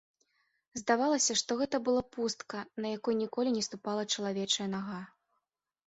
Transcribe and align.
Здавалася, 0.79 1.35
што 1.41 1.51
гэта 1.59 1.81
была 1.91 2.03
пустка, 2.19 2.65
на 2.87 2.97
якой 2.97 3.21
ніколі 3.23 3.49
не 3.61 3.65
ступала 3.71 4.03
чалавечая 4.13 4.67
нага. 4.77 4.99